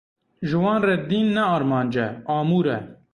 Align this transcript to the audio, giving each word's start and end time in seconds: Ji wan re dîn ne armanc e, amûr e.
Ji 0.47 0.55
wan 0.63 0.81
re 0.87 0.95
dîn 1.09 1.27
ne 1.35 1.43
armanc 1.55 1.95
e, 2.05 2.07
amûr 2.37 2.65
e. 2.77 2.79